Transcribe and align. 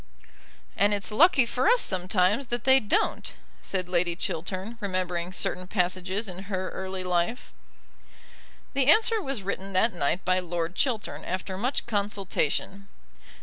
'""And 0.75 0.95
it's 0.95 1.11
lucky 1.11 1.45
for 1.45 1.67
us 1.67 1.81
sometimes 1.81 2.47
that 2.47 2.63
they 2.63 2.79
don't," 2.79 3.35
said 3.61 3.87
Lady 3.87 4.15
Chiltern, 4.15 4.75
remembering 4.79 5.31
certain 5.31 5.67
passages 5.67 6.27
in 6.27 6.45
her 6.45 6.71
early 6.71 7.03
life. 7.03 7.53
The 8.73 8.87
answer 8.87 9.21
was 9.21 9.43
written 9.43 9.73
that 9.73 9.93
night 9.93 10.25
by 10.25 10.39
Lord 10.39 10.73
Chiltern 10.73 11.23
after 11.23 11.55
much 11.55 11.85
consultation. 11.85 12.87